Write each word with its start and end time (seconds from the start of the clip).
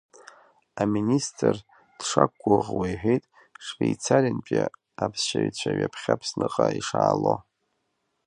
Аминистр 0.81 1.55
дшақәгәыӷуа 1.97 2.85
иҳәеит 2.93 3.23
Швеицариантәи 3.65 4.69
аԥсшьаҩцәа 5.03 5.71
ҩаԥхьа 5.77 6.13
Аԥсныҟа 6.13 6.67
ишаало. 6.79 7.35